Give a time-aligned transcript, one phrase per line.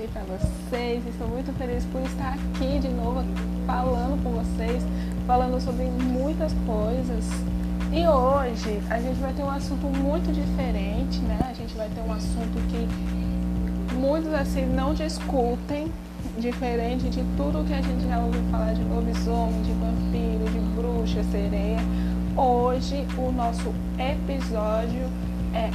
[0.00, 1.04] aí para vocês.
[1.06, 3.24] Estou muito feliz por estar aqui de novo
[3.66, 4.82] falando com vocês,
[5.26, 7.24] falando sobre muitas coisas.
[7.92, 11.38] E hoje a gente vai ter um assunto muito diferente, né?
[11.40, 15.90] A gente vai ter um assunto que muitos assim não discutem,
[16.38, 21.24] diferente de tudo que a gente já ouviu falar de lobisomem, de vampiro, de bruxa,
[21.32, 21.78] sereia.
[22.36, 25.08] Hoje o nosso episódio
[25.54, 25.70] é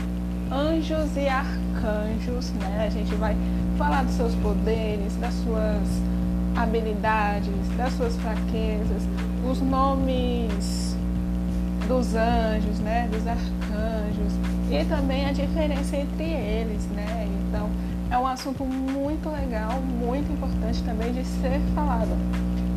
[0.54, 2.86] anjos e arcanjos, né?
[2.86, 3.36] A gente vai
[3.78, 5.88] falar dos seus poderes, das suas
[6.56, 9.04] habilidades, das suas fraquezas,
[9.50, 10.96] os nomes
[11.88, 13.10] dos anjos, né?
[13.12, 14.34] Dos arcanjos
[14.72, 17.28] e também a diferença entre eles, né?
[17.48, 17.70] Então
[18.10, 22.12] é um assunto muito legal, muito importante também de ser falado.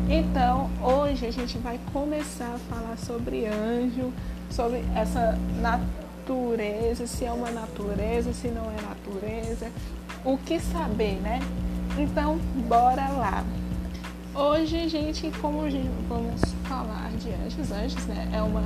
[0.09, 4.11] Então, hoje a gente vai começar a falar sobre anjo,
[4.49, 9.69] sobre essa natureza se é uma natureza, se não é natureza,
[10.27, 11.39] o que saber, né?
[11.97, 13.45] Então, bora lá.
[14.35, 15.59] Hoje, gente, como
[16.09, 18.29] vamos falar de anjos, anjos, né?
[18.33, 18.63] É uma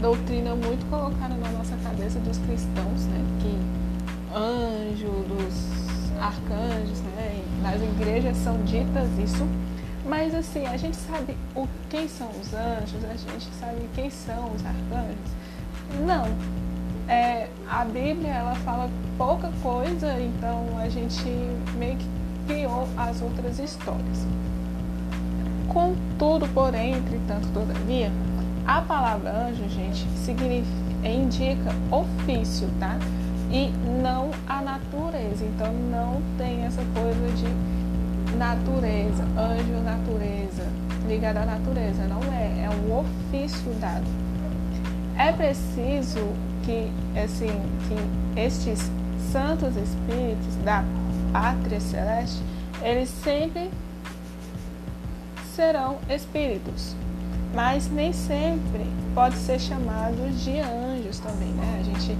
[0.00, 3.22] doutrina muito colocada na nossa cabeça dos cristãos, né?
[3.42, 7.44] Que anjo, dos arcanjos, né?
[7.62, 9.46] Nas igrejas são ditas isso.
[10.06, 14.50] Mas assim, a gente sabe o quem são os anjos, a gente sabe quem são
[14.54, 15.30] os arcanjos.
[16.06, 16.24] Não,
[17.08, 21.24] é, a Bíblia ela fala pouca coisa, então a gente
[21.76, 22.06] meio que
[22.46, 24.26] criou as outras histórias.
[25.68, 28.10] Contudo, porém, entretanto, todavia,
[28.66, 32.96] a palavra anjo, gente, significa, indica ofício, tá?
[33.50, 33.70] E
[34.02, 35.44] não a natureza.
[35.44, 40.66] Então não tem essa coisa de natureza, anjo, natureza,
[41.08, 42.04] ligada à natureza.
[42.04, 44.06] Não é, é um ofício dado.
[45.18, 46.20] É preciso
[46.64, 47.50] que, assim,
[47.88, 48.90] que estes
[49.32, 50.84] santos espíritos da
[51.32, 52.42] pátria celeste,
[52.82, 53.70] eles sempre
[55.54, 56.94] serão espíritos,
[57.54, 61.80] mas nem sempre pode ser chamados de anjos também, né?
[61.80, 62.16] A gente,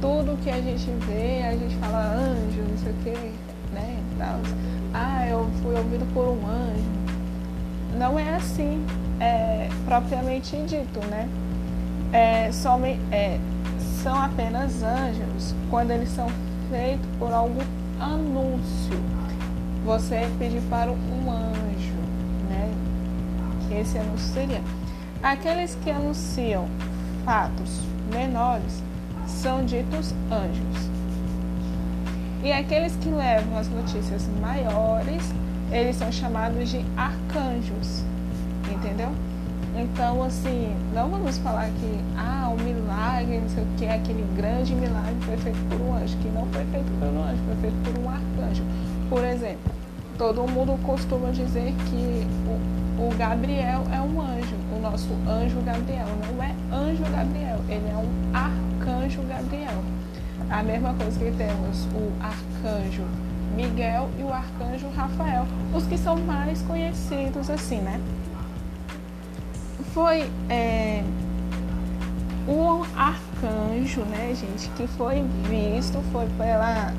[0.00, 3.32] tudo que a gente vê, a gente fala anjo, não sei o que,
[3.74, 3.98] né?
[4.94, 6.98] Ah, eu fui ouvido por um anjo.
[7.96, 8.84] Não é assim,
[9.20, 11.28] é, propriamente dito, né?
[12.12, 13.38] É, somente, é,
[14.08, 16.28] são apenas anjos quando eles são
[16.70, 17.60] feitos por algum
[18.00, 18.98] anúncio.
[19.84, 21.92] Você pedir para um anjo,
[22.48, 22.72] né?
[23.70, 24.62] Esse anúncio seria.
[25.22, 26.66] Aqueles que anunciam
[27.22, 28.82] fatos menores
[29.26, 30.88] são ditos anjos.
[32.42, 35.22] E aqueles que levam as notícias maiores,
[35.70, 38.04] eles são chamados de arcanjos.
[38.72, 39.12] Entendeu?
[39.78, 44.74] Então, assim, não vamos falar que ah, o milagre, não sei o que, aquele grande
[44.74, 47.76] milagre foi feito por um anjo, que não foi feito por um anjo, foi feito
[47.84, 48.64] por um arcanjo.
[49.08, 49.72] Por exemplo,
[50.18, 52.26] todo mundo costuma dizer que
[52.98, 56.08] o, o Gabriel é um anjo, o nosso anjo Gabriel.
[56.26, 59.80] Não é anjo Gabriel, ele é um arcanjo Gabriel.
[60.50, 63.04] A mesma coisa que temos o arcanjo
[63.54, 68.00] Miguel e o arcanjo Rafael, os que são mais conhecidos assim, né?
[69.98, 71.02] Foi é,
[72.46, 76.92] um arcanjo, né, gente, que foi visto, foi pela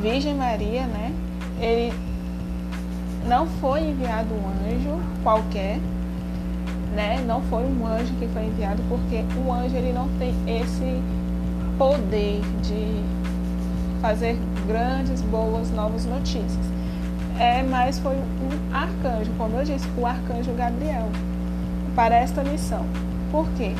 [0.00, 1.12] Virgem Maria, né?
[1.60, 1.92] Ele
[3.28, 5.78] não foi enviado um anjo qualquer,
[6.96, 7.22] né?
[7.26, 11.02] Não foi um anjo que foi enviado, porque o anjo ele não tem esse
[11.76, 13.04] poder de
[14.00, 16.64] fazer grandes, boas, novas notícias.
[17.38, 21.06] É, mas foi um arcanjo, como eu disse, o arcanjo Gabriel
[21.94, 22.84] para esta missão.
[23.30, 23.74] Por quê?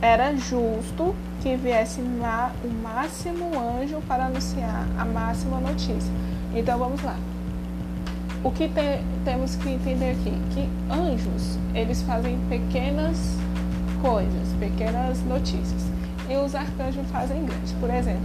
[0.00, 6.12] Era justo que viesse o máximo anjo para anunciar a máxima notícia.
[6.54, 7.16] Então vamos lá.
[8.44, 10.32] O que te, temos que entender aqui?
[10.52, 13.36] Que anjos, eles fazem pequenas
[14.00, 15.82] coisas, pequenas notícias.
[16.28, 17.72] E os arcanjos fazem grandes.
[17.72, 18.22] Por exemplo,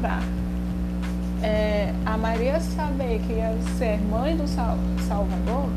[0.00, 0.20] para
[1.42, 5.68] é, a Maria saber que ia ser mãe do Salvador,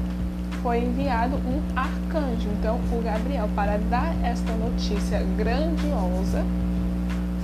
[0.65, 6.43] foi enviado um arcanjo, então o Gabriel, para dar esta notícia grandiosa,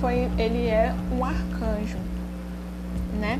[0.00, 1.98] foi, ele é um arcanjo,
[3.20, 3.38] né?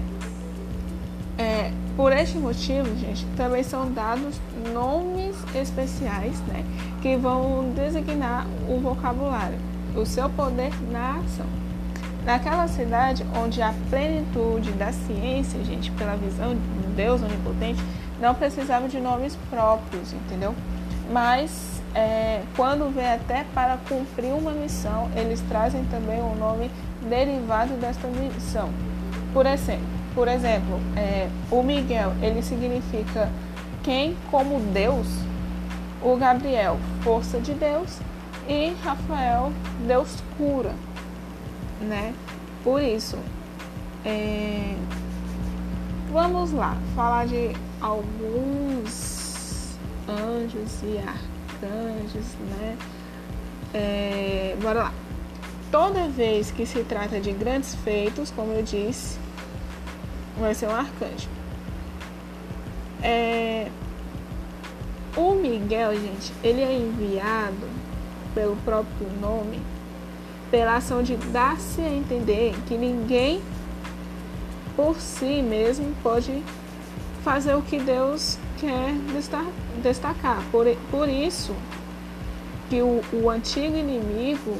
[1.36, 4.40] É, por este motivo, gente, também são dados
[4.72, 6.64] nomes especiais, né,
[7.00, 9.58] que vão designar o vocabulário,
[9.96, 11.46] o seu poder na ação.
[12.24, 17.82] Naquela cidade onde a plenitude da ciência, gente, pela visão de Deus onipotente,
[18.22, 20.54] não precisavam de nomes próprios, entendeu?
[21.10, 26.70] Mas é, quando vem até para cumprir uma missão, eles trazem também um nome
[27.08, 28.70] derivado desta missão.
[29.32, 29.84] Por exemplo,
[30.14, 33.28] por exemplo, é, o Miguel, ele significa
[33.82, 35.08] quem como Deus,
[36.00, 37.98] o Gabriel, força de Deus,
[38.48, 39.52] e Rafael,
[39.84, 40.72] Deus cura,
[41.80, 42.14] né?
[42.62, 43.18] Por isso,
[44.04, 44.76] é,
[46.12, 47.50] vamos lá, falar de
[47.82, 49.76] alguns
[50.08, 52.78] anjos e arcanjos, né?
[53.74, 54.92] É, bora lá.
[55.70, 59.18] Toda vez que se trata de grandes feitos, como eu disse,
[60.38, 61.28] vai ser um arcanjo.
[63.02, 63.68] É,
[65.16, 67.68] o Miguel, gente, ele é enviado
[68.34, 69.60] pelo próprio nome,
[70.50, 73.42] pela ação de dar-se a entender que ninguém
[74.76, 76.42] por si mesmo pode
[77.22, 78.92] fazer o que Deus quer
[79.82, 80.42] destacar.
[80.50, 81.54] Por, por isso
[82.68, 84.56] que o, o antigo inimigo,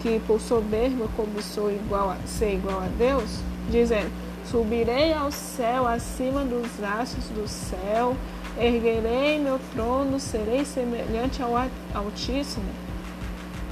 [0.00, 4.10] que por soberba cobiçou igual a, ser igual a Deus, dizendo,
[4.44, 8.16] subirei ao céu acima dos astros do céu,
[8.58, 11.52] erguerei meu trono, serei semelhante ao
[11.94, 12.64] Altíssimo.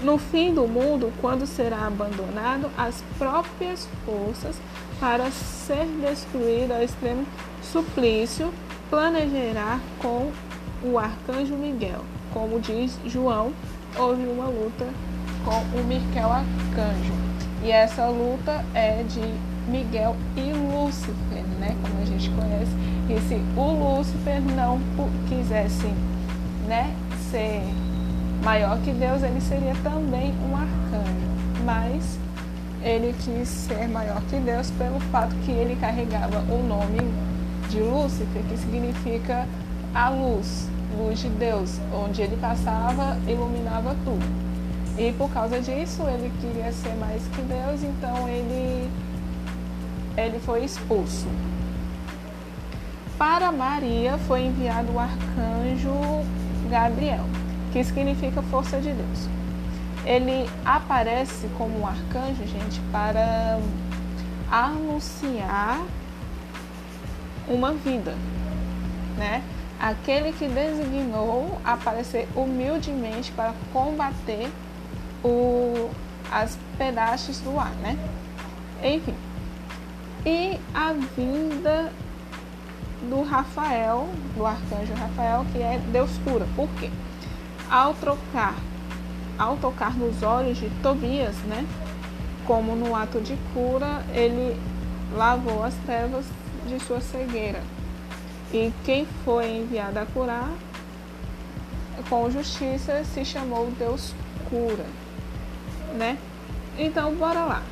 [0.02, 4.56] No fim do mundo, quando será abandonado as próprias forças
[5.00, 7.24] para ser destruído ao extremo
[7.62, 8.52] suplício,
[8.90, 10.30] planejará com
[10.84, 12.04] o arcanjo Miguel.
[12.32, 13.52] Como diz João,
[13.98, 14.86] houve uma luta
[15.44, 17.14] com o Miquel arcanjo.
[17.64, 19.20] E essa luta é de
[19.70, 21.74] Miguel e Lúcifer, né?
[21.82, 22.72] Como a gente conhece.
[23.08, 24.78] E se o Lúcifer não
[25.28, 25.88] quisesse,
[26.66, 26.94] né,
[27.30, 27.62] ser
[28.44, 31.64] maior que Deus, ele seria também um arcanjo.
[31.64, 32.18] Mas
[32.82, 37.00] ele quis ser maior que Deus pelo fato que ele carregava o nome
[37.68, 39.46] de Lúcifer, que significa
[39.94, 44.24] a luz, luz de Deus, onde ele passava, iluminava tudo.
[44.98, 48.90] E por causa disso, ele queria ser mais que Deus, então ele
[50.16, 51.26] ele foi expulso.
[53.16, 56.24] Para Maria foi enviado o arcanjo
[56.68, 57.24] Gabriel,
[57.72, 59.39] que significa força de Deus.
[60.04, 63.60] Ele aparece como um arcanjo, gente, para
[64.50, 65.80] anunciar
[67.48, 68.14] uma vida,
[69.16, 69.42] né?
[69.78, 74.50] Aquele que designou aparecer humildemente para combater
[75.22, 75.90] o,
[76.30, 77.98] as pedaços do ar, né?
[78.82, 79.14] Enfim,
[80.24, 81.92] e a vinda
[83.08, 84.06] do Rafael,
[84.36, 86.46] do arcanjo Rafael, que é Deus cura.
[86.54, 86.90] Por quê?
[87.70, 88.54] Ao trocar,
[89.40, 91.66] ao tocar nos olhos de Tobias, né?
[92.46, 94.60] Como no ato de cura, ele
[95.12, 96.26] lavou as trevas
[96.68, 97.62] de sua cegueira.
[98.52, 100.50] E quem foi enviado a curar,
[102.08, 104.14] com justiça, se chamou Deus
[104.48, 104.86] cura,
[105.96, 106.18] né?
[106.78, 107.62] Então, bora lá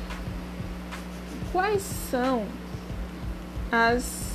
[1.51, 2.43] quais são
[3.71, 4.29] as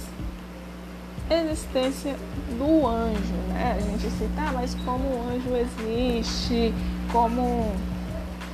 [1.30, 2.16] existências
[2.58, 3.76] do anjo, né?
[3.76, 6.74] A gente cita, ah, mas como o anjo existe,
[7.14, 7.72] como,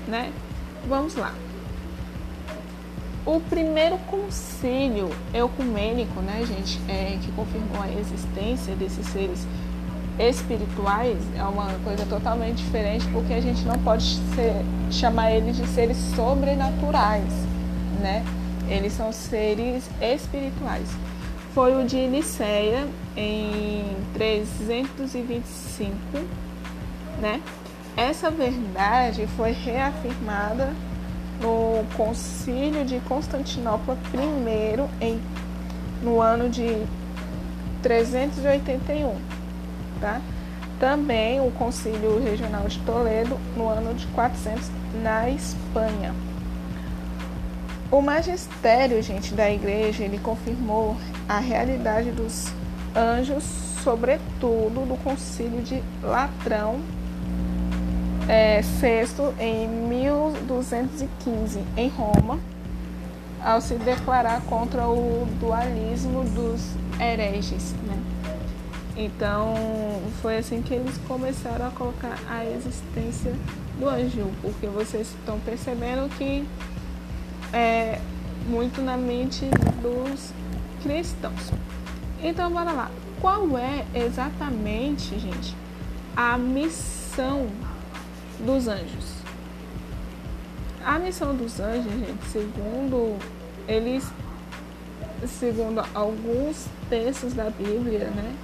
[0.07, 0.31] né?
[0.87, 1.33] Vamos lá.
[3.25, 9.47] O primeiro concílio ecumênico, né, gente, é, que confirmou a existência desses seres
[10.19, 14.05] espirituais é uma coisa totalmente diferente, porque a gente não pode
[14.35, 17.33] ser, chamar eles de seres sobrenaturais,
[18.01, 18.23] né?
[18.69, 20.87] Eles são seres espirituais.
[21.55, 22.87] Foi o de Niceia
[23.17, 25.95] em 325,
[27.21, 27.41] né?
[28.01, 30.73] Essa verdade foi reafirmada
[31.39, 35.21] no Concílio de Constantinopla I em,
[36.03, 36.83] no ano de
[37.83, 39.15] 381,
[40.01, 40.19] tá?
[40.79, 44.71] Também o Concílio Regional de Toledo no ano de 400
[45.03, 46.15] na Espanha.
[47.91, 50.97] O magistério, gente, da igreja, ele confirmou
[51.29, 52.51] a realidade dos
[52.97, 53.45] anjos,
[53.85, 56.81] sobretudo do concílio de Latrão,
[58.31, 62.39] é, sexto em 1215, em Roma,
[63.43, 66.61] ao se declarar contra o dualismo dos
[67.01, 68.01] hereges, né?
[68.97, 69.55] Então,
[70.23, 73.35] foi assim que eles começaram a colocar a existência
[73.81, 76.47] do anjo, porque vocês estão percebendo que
[77.53, 77.99] é,
[78.47, 79.47] muito na mente
[79.83, 80.33] dos
[80.85, 81.51] cristãos.
[82.23, 82.93] Então, bora lá.
[83.21, 85.57] Qual é exatamente, gente,
[86.17, 87.49] a missão
[88.45, 89.21] dos anjos?
[90.85, 93.17] A missão dos anjos, gente, segundo
[93.69, 94.11] eles,
[95.27, 98.35] segundo alguns textos da Bíblia, né,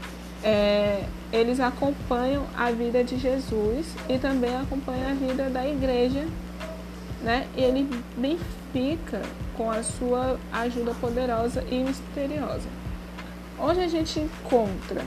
[0.44, 6.26] é, eles acompanham a vida de Jesus e também acompanham a vida da igreja
[7.22, 7.46] né?
[7.56, 9.22] E ele identifica
[9.56, 12.68] com a sua ajuda poderosa e misteriosa.
[13.58, 15.04] Onde a gente encontra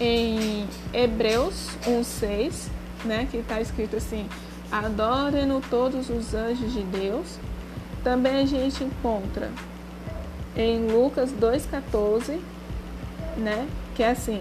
[0.00, 2.68] em Hebreus 1:6,
[3.04, 4.28] né, que está escrito assim:
[4.70, 7.38] Adorem-no todos os anjos de Deus.
[8.02, 9.50] Também a gente encontra
[10.56, 12.38] em Lucas 2:14,
[13.36, 14.40] né, que é assim: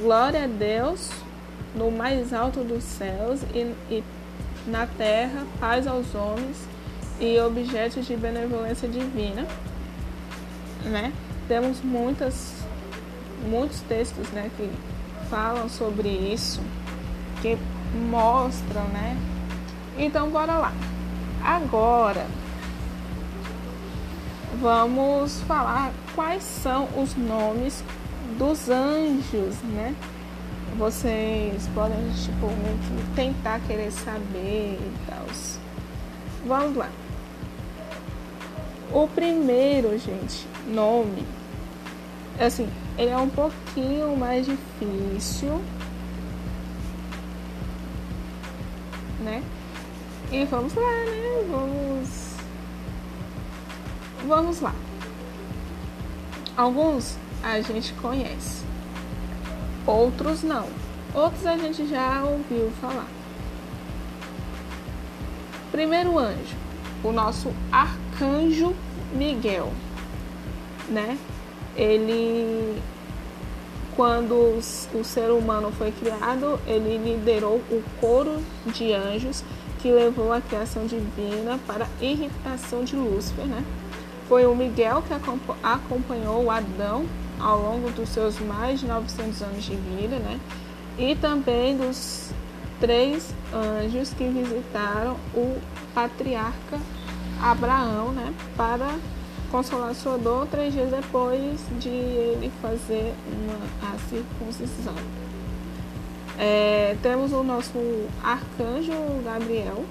[0.00, 1.10] Glória a Deus
[1.74, 4.04] no mais alto dos céus e, e
[4.66, 6.56] na terra paz aos homens
[7.20, 9.46] e objetos de benevolência divina,
[10.84, 11.12] né?
[11.48, 12.66] Temos muitas
[13.48, 14.68] muitos textos, né, que
[15.28, 16.60] falam sobre isso,
[17.42, 17.58] que
[17.96, 19.16] mostram, né?
[19.98, 20.72] Então bora lá.
[21.42, 22.26] Agora
[24.60, 27.82] vamos falar quais são os nomes
[28.38, 29.94] dos anjos, né?
[30.78, 32.48] Vocês podem, tipo,
[33.14, 35.26] tentar querer saber e tal.
[36.46, 36.88] Vamos lá.
[38.92, 41.24] O primeiro, gente, nome,
[42.38, 45.60] assim, ele é um pouquinho mais difícil,
[49.20, 49.42] né?
[50.30, 51.46] E vamos lá, né?
[51.50, 52.36] Vamos.
[54.26, 54.74] Vamos lá.
[56.56, 58.64] Alguns a gente conhece,
[59.86, 60.66] outros não.
[61.14, 63.06] Outros a gente já ouviu falar.
[65.70, 66.56] Primeiro anjo,
[67.04, 68.74] o nosso arcanjo
[69.12, 69.72] Miguel,
[70.88, 71.18] né?
[71.76, 72.82] Ele
[73.96, 74.34] quando
[74.94, 79.42] o ser humano foi criado, ele liderou o coro de anjos
[79.80, 83.64] que levou a criação divina para a irritação de Lúcifer, né?
[84.28, 85.14] Foi o Miguel que
[85.62, 87.06] acompanhou Adão
[87.40, 90.38] ao longo dos seus mais de 900 anos de vida, né?
[90.98, 92.30] E também dos
[92.78, 95.56] três anjos que visitaram o
[95.94, 96.78] patriarca
[97.40, 98.34] Abraão, né?
[98.56, 98.90] Para
[99.50, 104.94] consolar sua dor três dias depois de ele fazer uma, a circuncisão.
[106.38, 107.78] É, temos o nosso
[108.22, 108.92] arcanjo
[109.24, 109.84] Gabriel,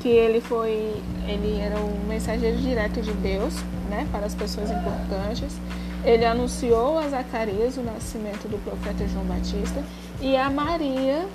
[0.00, 0.94] que ele foi,
[1.26, 3.54] ele era o mensageiro direto de Deus,
[3.90, 5.56] né, para as pessoas importantes.
[6.04, 9.82] Ele anunciou a Zacarias o nascimento do profeta João Batista
[10.20, 11.26] e a Maria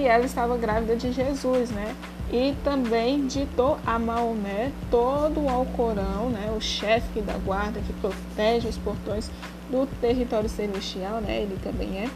[0.00, 1.94] que ela estava grávida de Jesus, né?
[2.32, 6.50] E também ditou a Maomé todo o Alcorão, né?
[6.56, 9.30] O chefe da guarda que protege os portões
[9.70, 11.42] do território celestial, né?
[11.42, 12.10] Ele também é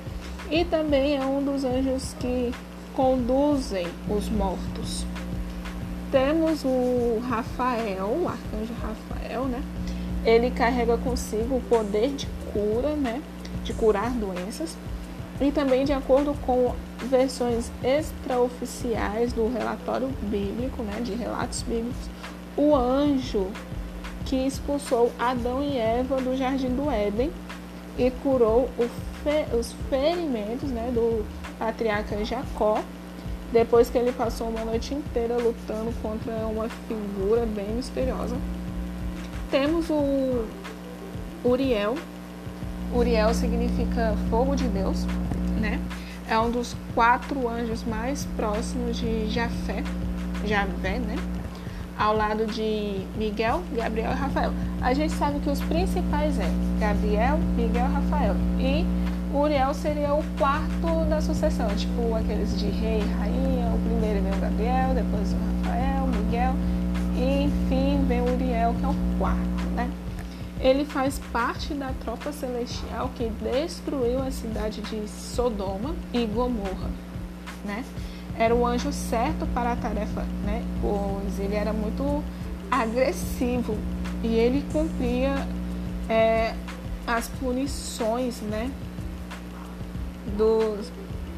[0.51, 2.55] e também é um dos anjos que
[2.95, 5.05] conduzem os mortos.
[6.11, 9.63] Temos o Rafael, o arcanjo Rafael, né?
[10.25, 13.21] Ele carrega consigo o poder de cura, né?
[13.63, 14.75] De curar doenças.
[15.41, 22.09] E também de acordo com versões extraoficiais do relatório bíblico, né, de relatos bíblicos,
[22.57, 23.49] o anjo
[24.25, 27.31] que expulsou Adão e Eva do jardim do Éden
[27.99, 28.69] e curou
[29.23, 31.25] fe, os ferimentos né, do
[31.59, 32.83] patriarca Jacó,
[33.53, 38.37] depois que ele passou uma noite inteira lutando contra uma figura bem misteriosa.
[39.51, 40.45] Temos o
[41.45, 41.95] Uriel.
[42.95, 45.05] Uriel significa fogo de Deus,
[45.61, 45.81] né?
[46.29, 49.83] É um dos quatro anjos mais próximos de Jafé,
[50.47, 51.17] Javé, né?
[51.99, 54.53] ao lado de Miguel, Gabriel e Rafael.
[54.81, 58.37] A gente sabe que os principais é Gabriel, Miguel e Rafael.
[58.59, 58.87] E
[59.35, 63.75] Uriel seria o quarto da sucessão, tipo aqueles de rei e rainha.
[63.75, 65.37] O primeiro vem o Gabriel, depois o
[65.67, 66.55] Rafael, Miguel.
[67.17, 69.54] E enfim vem o Uriel, que é o quarto?
[70.65, 76.91] Ele faz parte da tropa celestial que destruiu a cidade de Sodoma e Gomorra,
[77.65, 77.85] né?
[78.39, 80.63] era o anjo certo para a tarefa, né?
[80.81, 82.23] Pois ele era muito
[82.71, 83.77] agressivo
[84.23, 85.35] e ele cumpria
[86.09, 86.55] é,
[87.07, 88.71] as punições, né?
[90.37, 90.91] Dos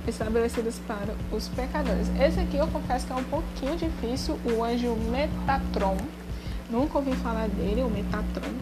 [0.08, 2.08] estabelecidas para os pecadores.
[2.20, 5.96] Esse aqui eu confesso que é um pouquinho difícil, o anjo Metatron.
[6.70, 8.52] Nunca ouvi falar dele, o Metatron.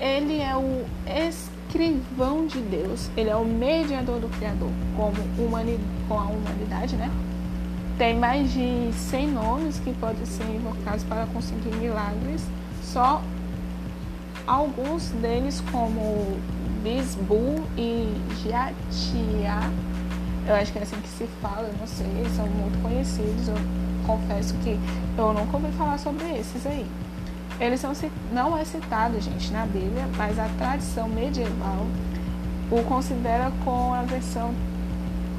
[0.00, 5.78] Ele é o escrivão de Deus, ele é o mediador do Criador como humani
[6.08, 7.10] com a humanidade, né?
[7.98, 12.42] Tem mais de 100 nomes que podem ser invocados para conseguir milagres,
[12.82, 13.22] só
[14.46, 16.38] alguns deles como
[16.82, 18.10] Bisbu e
[18.42, 19.60] Jatia,
[20.48, 23.54] eu acho que é assim que se fala, eu não sei, são muito conhecidos, eu
[24.06, 24.78] confesso que
[25.18, 26.86] eu nunca ouvi falar sobre esses aí.
[27.60, 27.92] Eles são,
[28.32, 31.86] não é citado, gente, na Bíblia, mas a tradição medieval
[32.70, 34.54] o considera com a versão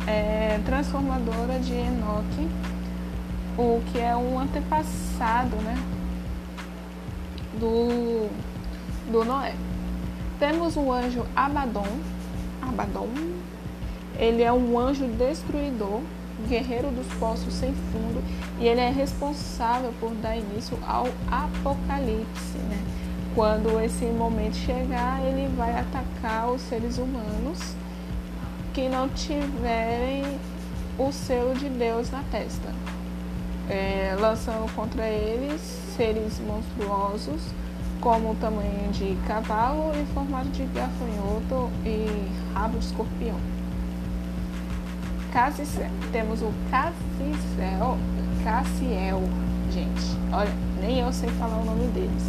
[0.06, 2.48] é, transformadora de Enoque
[3.58, 5.78] o que é um antepassado, né?
[7.60, 8.30] Do,
[9.12, 9.54] do Noé.
[10.40, 12.00] Temos o anjo Abaddon.
[12.62, 13.10] Abaddon.
[14.18, 16.02] Ele é um anjo destruidor,
[16.48, 18.24] guerreiro dos poços sem fundo,
[18.60, 22.80] e ele é responsável por dar início ao apocalipse, né?
[23.34, 27.76] Quando esse momento chegar, ele vai atacar os seres humanos
[28.74, 30.24] que não tiverem
[30.98, 32.74] o selo de Deus na testa,
[33.70, 35.62] é, lançando contra eles
[35.96, 37.42] seres monstruosos
[38.02, 43.61] como o tamanho de cavalo e formato de gafanhoto e rabo de escorpião.
[46.12, 47.98] Temos o Cassicel,
[48.44, 49.22] Cassiel,
[49.72, 50.18] gente.
[50.32, 52.24] Olha, nem eu sei falar o nome deles.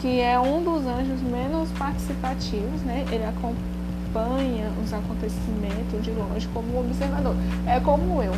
[0.00, 3.04] Que é um dos anjos menos participativos, né?
[3.10, 7.36] Ele acompanha os acontecimentos de longe como observador.
[7.66, 8.32] É como eu.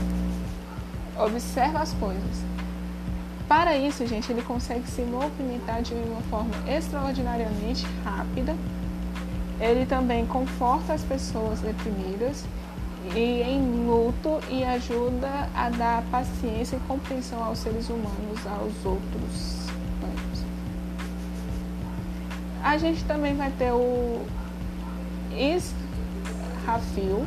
[1.19, 2.45] Observa as coisas
[3.49, 8.57] para isso, gente, ele consegue se movimentar de uma forma extraordinariamente rápida.
[9.61, 12.45] Ele também conforta as pessoas deprimidas
[13.15, 19.67] e em luto e ajuda a dar paciência e compreensão aos seres humanos, aos outros
[22.67, 24.27] A gente também vai ter o
[25.31, 27.25] Israfil.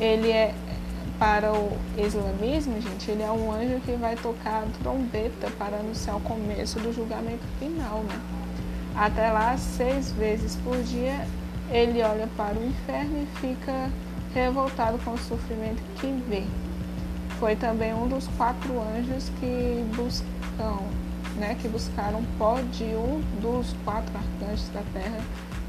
[0.00, 0.54] Ele é
[1.18, 6.16] para o islamismo, gente, ele é um anjo que vai tocar a trombeta para anunciar
[6.16, 8.18] o começo do julgamento final, né?
[8.96, 11.26] Até lá, seis vezes por dia,
[11.70, 13.90] ele olha para o inferno e fica
[14.34, 16.44] revoltado com o sofrimento que vê.
[17.38, 20.78] Foi também um dos quatro anjos que buscam,
[21.36, 25.20] né, que buscaram pó de um dos quatro arcanjos da terra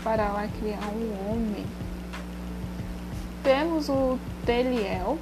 [0.04, 1.66] para lá criar um homem.
[3.44, 5.18] Temos o Teliel,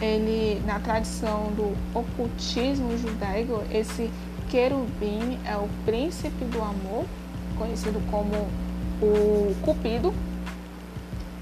[0.00, 4.10] ele na tradição do ocultismo judaico, esse
[4.50, 7.04] querubim é o príncipe do amor,
[7.56, 8.48] conhecido como
[9.00, 10.12] o Cupido.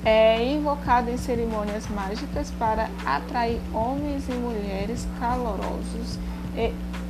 [0.04, 6.18] É invocado em cerimônias mágicas para atrair homens e mulheres calorosos.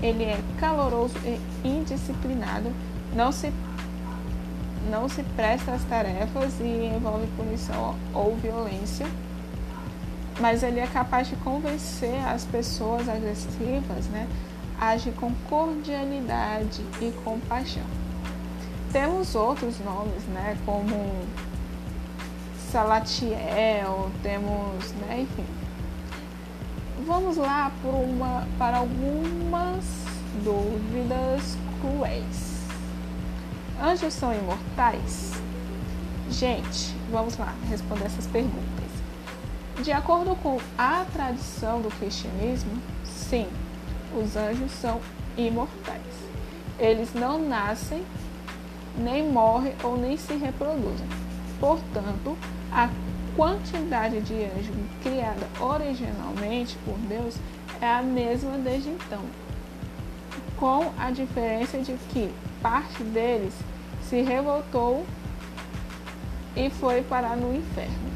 [0.03, 2.71] Ele é caloroso e indisciplinado,
[3.15, 3.53] não se
[4.91, 9.07] não se presta às tarefas e envolve punição ou violência
[10.41, 14.29] mas ele é capaz de convencer as pessoas agressivas, né?
[14.81, 17.85] Age com cordialidade e compaixão.
[18.93, 20.57] Temos outros nomes, né?
[20.67, 20.95] Como
[22.75, 25.21] Salatiel, temos, né?
[25.21, 25.45] Enfim.
[27.07, 29.85] Vamos lá por uma, para algumas
[30.43, 32.65] dúvidas cruéis.
[33.81, 35.35] Anjos são imortais?
[36.29, 38.91] Gente, vamos lá responder essas perguntas.
[39.81, 43.47] De acordo com a tradição do cristianismo, sim,
[44.21, 45.01] os anjos são
[45.37, 46.03] imortais.
[46.81, 48.05] Eles não nascem,
[48.99, 51.07] nem morrem ou nem se reproduzem.
[51.61, 52.37] Portanto,
[52.75, 52.91] a
[53.37, 57.37] quantidade de anjos criada originalmente por Deus
[57.81, 59.23] é a mesma desde então,
[60.57, 63.55] com a diferença de que parte deles
[64.03, 65.07] se revoltou
[66.57, 68.13] e foi parar no inferno.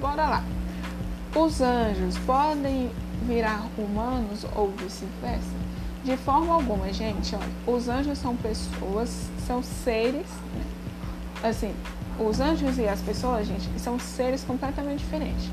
[0.00, 0.44] Bora lá.
[1.34, 2.90] Os anjos podem
[3.26, 5.64] virar humanos ou vice-versa?
[6.04, 7.34] De forma alguma, gente.
[7.34, 10.26] Olha, os anjos são pessoas, são seres.
[10.54, 10.64] Né?
[11.42, 11.74] Assim,
[12.18, 15.50] os anjos e as pessoas, gente, são seres completamente diferentes.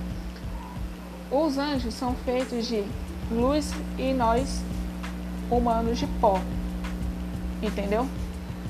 [1.32, 2.84] Os anjos são feitos de
[3.32, 4.62] luz e nós,
[5.50, 6.40] humanos, de pó.
[7.62, 8.08] Entendeu?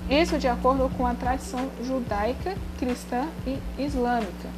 [0.10, 4.49] Isso de acordo com a tradição judaica, cristã e islâmica.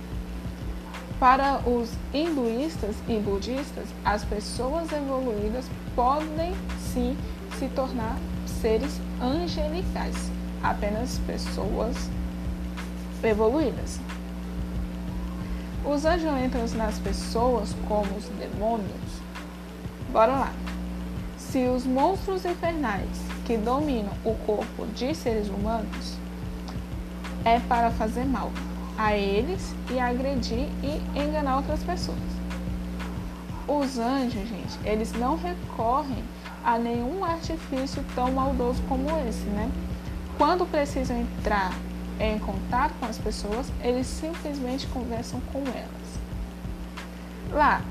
[1.19, 5.65] Para os hinduístas e budistas, as pessoas evoluídas
[5.95, 7.15] podem sim
[7.57, 11.95] se tornar seres angelicais, apenas pessoas
[13.23, 13.99] evoluídas.
[15.85, 19.21] Os anjos entram nas pessoas como os demônios.
[20.11, 20.53] Bora lá.
[21.37, 23.09] Se os monstros infernais
[23.45, 26.17] que dominam o corpo de seres humanos
[27.43, 28.51] é para fazer mal,
[28.97, 32.17] a eles e agredir e enganar outras pessoas.
[33.67, 36.23] Os anjos, gente, eles não recorrem
[36.63, 39.69] a nenhum artifício tão maldoso como esse, né?
[40.37, 41.73] Quando precisam entrar
[42.19, 46.13] em contato com as pessoas, eles simplesmente conversam com elas.
[47.51, 47.81] Lá,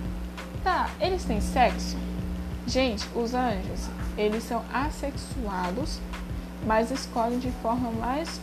[0.62, 1.96] tá, eles têm sexo?
[2.66, 5.98] Gente, os anjos, eles são assexuados,
[6.66, 8.40] mas escolhem de forma mais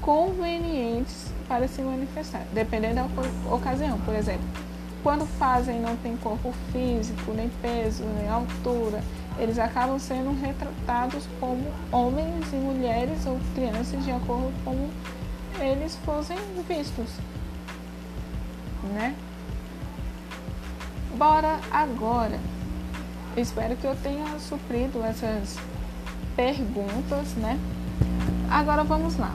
[0.00, 1.14] conveniente
[1.48, 3.98] para se manifestar, dependendo da ocasião.
[4.00, 4.44] Por exemplo,
[5.02, 9.02] quando fazem não tem corpo físico, nem peso, nem altura,
[9.38, 14.88] eles acabam sendo retratados como homens e mulheres ou crianças de acordo com
[15.60, 16.36] eles fossem
[16.68, 17.10] vistos,
[18.94, 19.14] né?
[21.16, 22.38] Bora agora.
[23.36, 25.58] Espero que eu tenha suprido essas
[26.36, 27.58] perguntas, né?
[28.50, 29.34] Agora vamos lá.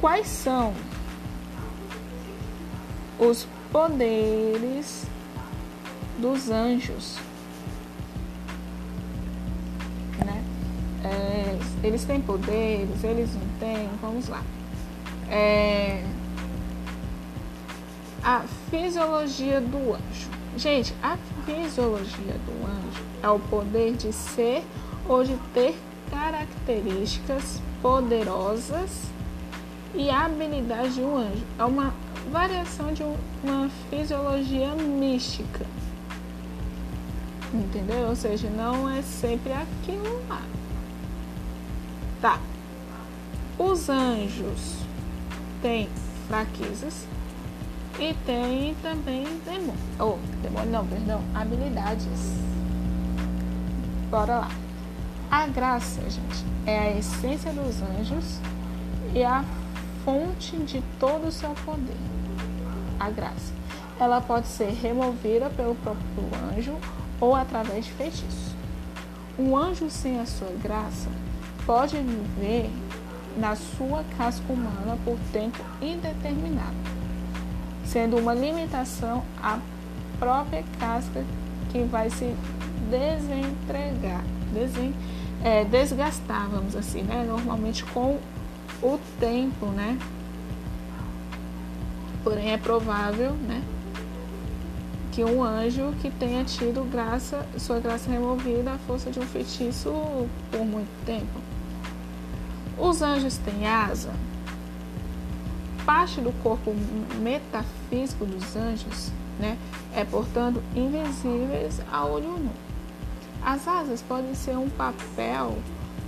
[0.00, 0.72] Quais são
[3.18, 5.04] os poderes
[6.18, 7.29] dos anjos?
[11.10, 13.88] É, eles têm poderes, eles não têm?
[14.00, 14.42] Vamos lá.
[15.28, 16.04] É,
[18.22, 20.30] a fisiologia do anjo.
[20.56, 24.62] Gente, a fisiologia do anjo é o poder de ser
[25.08, 25.76] ou de ter
[26.10, 29.04] características poderosas
[29.94, 31.44] e habilidade de um anjo.
[31.58, 31.92] É uma
[32.30, 35.66] variação de uma fisiologia mística.
[37.52, 38.08] Entendeu?
[38.08, 40.42] Ou seja, não é sempre aquilo lá.
[42.20, 42.38] Tá.
[43.58, 44.76] Os anjos
[45.62, 45.88] têm
[46.28, 47.06] fraquezas
[47.98, 49.74] e tem também demônio.
[49.98, 51.22] Oh, demônio não, perdão.
[51.34, 52.34] Habilidades.
[54.10, 54.50] Bora lá.
[55.30, 58.38] A graça, gente, é a essência dos anjos
[59.14, 59.42] e a
[60.04, 61.96] fonte de todo o seu poder.
[62.98, 63.54] A graça.
[63.98, 66.04] Ela pode ser removida pelo próprio
[66.54, 66.76] anjo
[67.18, 68.54] ou através de feitiços.
[69.38, 71.08] Um anjo sem a sua graça
[71.70, 72.68] pode viver
[73.36, 76.74] na sua casca humana por tempo indeterminado
[77.84, 79.60] sendo uma limitação a
[80.18, 81.24] própria casca
[81.70, 82.34] que vai se
[82.90, 84.92] desentregar, desen,
[85.44, 87.24] é, desgastar, vamos assim, né?
[87.24, 88.18] Normalmente com
[88.82, 89.96] o tempo, né?
[92.24, 93.62] Porém, é provável, né?
[95.12, 99.92] Que um anjo que tenha tido graça, sua graça removida à força de um feitiço
[100.50, 101.49] por muito tempo.
[102.80, 104.10] Os anjos têm asa?
[105.90, 106.72] parte do corpo
[107.20, 109.58] metafísico dos anjos, né,
[109.92, 112.52] é portanto invisíveis a olho nu.
[113.42, 115.58] As asas podem ser um papel,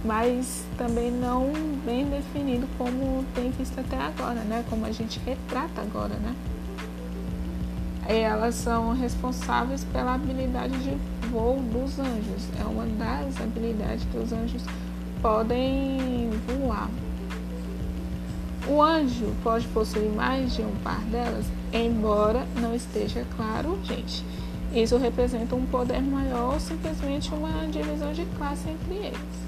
[0.05, 1.53] mas também não
[1.85, 6.35] bem definido como tem visto até agora, né, como a gente retrata agora, né.
[8.07, 10.97] Elas são responsáveis pela habilidade de
[11.29, 12.49] voo dos anjos.
[12.61, 14.63] É uma das habilidades que os anjos
[15.23, 16.91] podem voar.
[18.69, 24.25] O anjo pode possuir mais de um par delas, embora não esteja claro, gente.
[24.75, 29.43] Isso representa um poder maior ou simplesmente uma divisão de classe entre eles.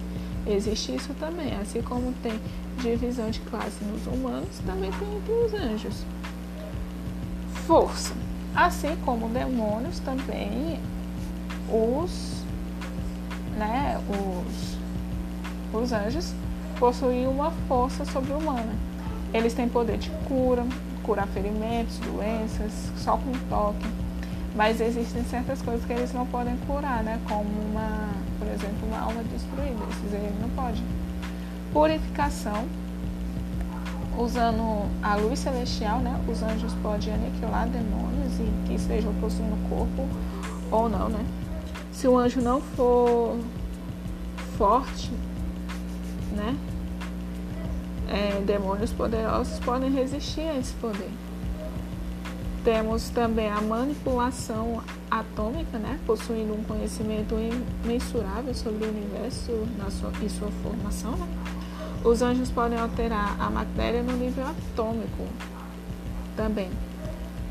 [0.46, 2.38] Existe isso também, assim como tem
[2.78, 6.04] divisão de classe nos humanos, também tem entre os anjos.
[7.66, 8.14] Força.
[8.54, 10.78] Assim como demônios, também
[11.70, 12.44] os,
[13.56, 14.73] né, os,
[15.74, 16.32] os anjos
[16.78, 18.74] possuem uma força sobre-humana
[19.34, 20.64] eles têm poder de cura,
[21.02, 23.84] curar ferimentos, doenças, só com toque.
[24.54, 27.20] Mas existem certas coisas que eles não podem curar, né?
[27.28, 29.82] Como uma, por exemplo, uma alma destruída.
[29.90, 30.80] Esses ele não pode.
[31.72, 32.64] Purificação.
[34.16, 36.16] Usando a luz celestial, né?
[36.28, 40.08] Os anjos podem aniquilar demônios e que estejam possuindo o corpo
[40.70, 41.26] ou não, né?
[41.90, 43.36] Se o anjo não for
[44.56, 45.10] forte,
[46.34, 46.56] né?
[48.08, 51.10] é, demônios poderosos podem resistir a esse poder.
[52.62, 57.34] Temos também a manipulação atômica, né, possuindo um conhecimento
[57.84, 59.52] imensurável sobre o universo
[59.90, 61.12] sua, e sua formação.
[61.12, 61.28] Né?
[62.02, 65.26] Os anjos podem alterar a matéria no nível atômico
[66.36, 66.70] também.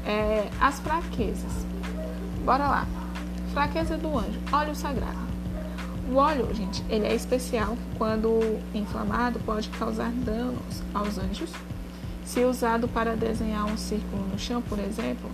[0.05, 1.65] É, as fraquezas.
[2.43, 2.87] Bora lá.
[3.53, 4.39] Fraqueza do anjo.
[4.51, 5.32] Óleo sagrado.
[6.11, 11.49] O óleo, gente, ele é especial quando inflamado pode causar danos aos anjos.
[12.25, 15.29] Se usado para desenhar um círculo no chão, por exemplo,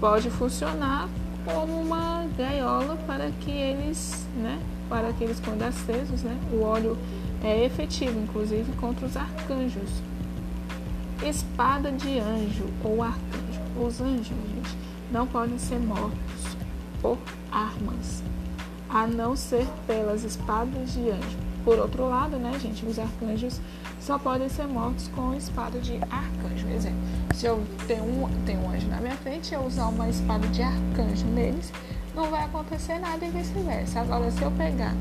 [0.00, 1.08] pode funcionar
[1.44, 6.96] como uma gaiola para que eles, né, para que eles quando acesos, né, o óleo
[7.42, 9.90] é efetivo, inclusive contra os arcanjos.
[11.26, 13.60] Espada de anjo ou arcanjo.
[13.84, 14.76] Os anjos, gente,
[15.12, 16.56] não podem ser mortos
[17.02, 17.18] por
[17.50, 18.22] armas
[18.92, 21.38] a não ser pelas espadas de anjo.
[21.64, 23.60] Por outro lado, né, gente, os arcanjos
[24.00, 26.68] só podem ser mortos com espada de arcanjo.
[26.74, 26.98] Exemplo,
[27.34, 30.46] se eu tenho um, tenho um anjo na minha frente e eu usar uma espada
[30.48, 31.72] de arcanjo neles,
[32.14, 34.00] não vai acontecer nada e vice-versa.
[34.00, 34.94] Agora, se eu pegar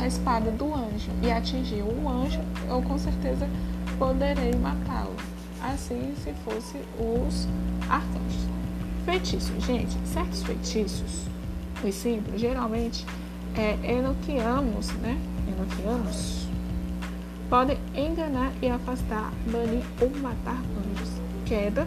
[0.00, 3.48] a espada do anjo e atingir um anjo, eu com certeza
[3.98, 5.14] poderei matá-lo.
[5.62, 7.48] Assim, se fosse os
[7.88, 8.46] arcanjos.
[9.04, 11.26] Feitiço, gente, certos feitiços,
[11.94, 13.06] símbolos, geralmente
[13.54, 15.18] é, enoquiamos, né?
[15.48, 16.46] Enoquiamos
[17.48, 21.10] podem enganar e afastar, banir ou matar anjos.
[21.44, 21.86] Queda,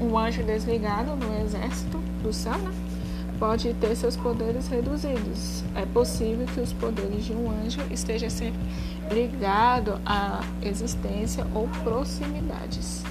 [0.00, 2.72] um anjo desligado no exército do céu, né?
[3.38, 5.62] pode ter seus poderes reduzidos.
[5.74, 8.60] É possível que os poderes de um anjo estejam sempre
[9.10, 13.04] ligados à existência ou proximidades.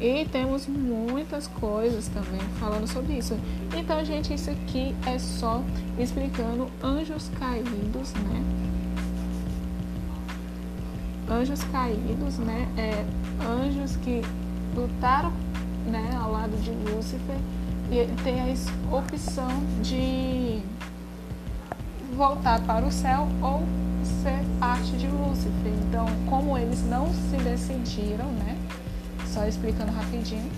[0.00, 3.36] E temos muitas coisas também falando sobre isso.
[3.74, 5.62] Então, gente, isso aqui é só
[5.98, 8.42] explicando anjos caídos, né?
[11.30, 12.68] Anjos caídos, né?
[12.76, 13.04] É,
[13.44, 14.20] anjos que
[14.74, 15.32] lutaram
[15.86, 17.36] né, ao lado de Lúcifer
[17.90, 19.48] e tem a opção
[19.82, 20.60] de
[22.14, 23.62] voltar para o céu ou
[24.22, 25.72] ser parte de Lúcifer.
[25.88, 28.56] Então, como eles não se decidiram, né?
[29.36, 30.50] Só explicando rapidinho,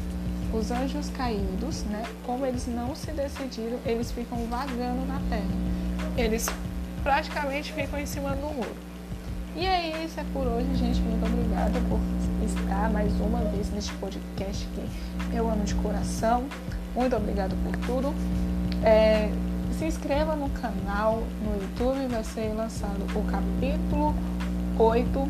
[0.55, 2.05] os anjos caídos, né?
[2.25, 6.15] Como eles não se decidiram, eles ficam vagando na terra.
[6.17, 6.47] Eles
[7.03, 8.71] praticamente ficam em cima do muro.
[9.57, 11.01] E é isso, é por hoje, gente.
[11.01, 11.99] Muito obrigada por
[12.47, 16.45] estar mais uma vez neste podcast que eu amo de coração.
[16.95, 18.15] Muito obrigada por tudo.
[18.85, 19.29] É,
[19.77, 24.15] se inscreva no canal no YouTube, vai ser lançado o capítulo
[24.79, 25.29] 8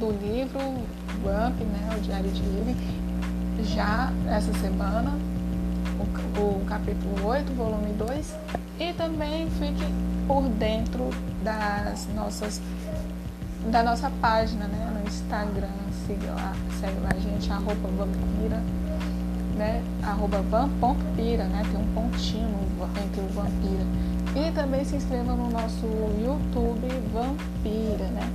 [0.00, 0.82] do livro
[1.24, 2.76] Né, o Diário de Livre,
[3.64, 5.12] já essa semana,
[5.98, 8.34] o, o capítulo 8, volume 2,
[8.78, 9.84] e também fique
[10.26, 11.10] por dentro
[11.42, 12.60] das nossas
[13.70, 15.68] da nossa página, né, no Instagram,
[16.06, 18.60] siga lá, segue lá a gente, arroba vampira
[19.56, 22.48] né, arroba van.pira, né, tem um pontinho
[23.02, 23.84] entre o Vampira.
[24.36, 25.86] E também se inscreva no nosso
[26.20, 28.28] YouTube Vampira, né.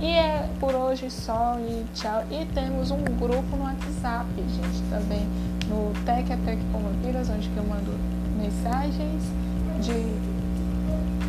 [0.00, 2.24] E é por hoje só e tchau.
[2.30, 5.28] E temos um grupo no WhatsApp, gente, também
[5.68, 7.92] no Tec a Tec com Vampiras, onde eu mando
[8.38, 9.22] mensagens
[9.82, 9.92] de,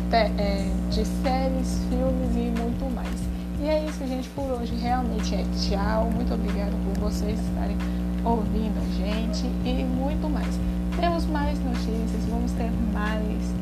[0.08, 3.20] de, é, de séries, filmes e muito mais.
[3.60, 4.74] E é isso, gente, por hoje.
[4.76, 6.10] Realmente é tchau.
[6.10, 7.76] Muito obrigada por vocês estarem
[8.24, 10.58] ouvindo a gente e muito mais.
[10.98, 13.54] Temos mais notícias, vamos ter mais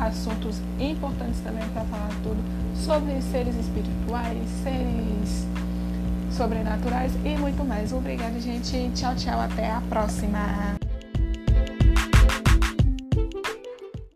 [0.00, 5.46] assuntos importantes também para falar tudo sobre seres espirituais, seres
[6.30, 7.92] sobrenaturais e muito mais.
[7.92, 8.90] Obrigada, gente.
[8.94, 9.40] Tchau, tchau.
[9.40, 10.83] Até a próxima.